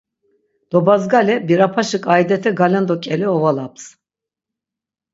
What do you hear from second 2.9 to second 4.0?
ǩele ovalaps.